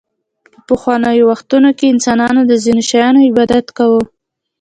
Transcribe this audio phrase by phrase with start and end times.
[0.53, 4.03] په پخوانیو وختونو کې انسانانو د ځینو شیانو عبادت کاوه